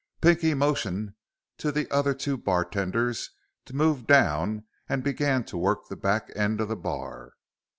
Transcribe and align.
Pinky 0.19 0.55
motioned 0.55 1.13
to 1.59 1.71
the 1.71 1.87
other 1.91 2.15
two 2.15 2.35
bartenders 2.35 3.29
to 3.65 3.75
move 3.75 4.07
down 4.07 4.63
and 4.89 5.03
began 5.03 5.43
to 5.43 5.57
work 5.59 5.89
the 5.89 5.95
back 5.95 6.31
end 6.35 6.59
of 6.59 6.69
the 6.69 6.75
bar. 6.75 7.33